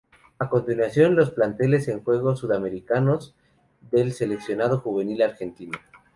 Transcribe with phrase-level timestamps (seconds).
[0.39, 3.35] A continuación, los planteles en Juegos Suramericanos
[3.91, 5.77] del seleccionado juvenil argentino.